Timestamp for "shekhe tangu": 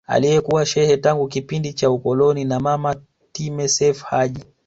0.65-1.27